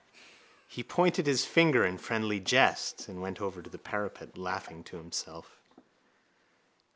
He 0.67 0.81
pointed 0.83 1.27
his 1.27 1.45
finger 1.45 1.85
in 1.85 1.99
friendly 1.99 2.39
jest 2.39 3.07
and 3.07 3.21
went 3.21 3.39
over 3.39 3.61
to 3.61 3.69
the 3.69 3.77
parapet, 3.77 4.35
laughing 4.35 4.83
to 4.85 4.97
himself. 4.97 5.61